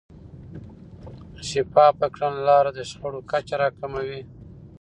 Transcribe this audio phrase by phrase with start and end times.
[1.49, 4.21] شفاف کړنلارې د شخړو کچه راکموي.